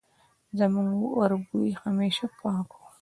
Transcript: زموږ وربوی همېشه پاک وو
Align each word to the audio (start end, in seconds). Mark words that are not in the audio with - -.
زموږ 0.59 0.89
وربوی 1.19 1.71
همېشه 1.83 2.25
پاک 2.39 2.67
وو 2.75 2.85